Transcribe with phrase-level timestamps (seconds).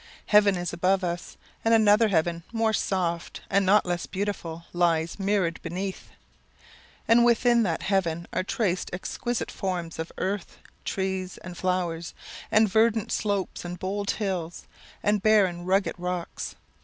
[0.25, 5.61] Heaven is above us, and another heaven more soft, and not less beautiful lies mirrored
[5.61, 6.09] beneath;
[7.07, 12.15] and within that heaven are traced exquisite forms of earth trees, and flowers,
[12.51, 14.65] and verdant slopes, and bold hills,
[15.03, 16.55] and barren rugged rocks.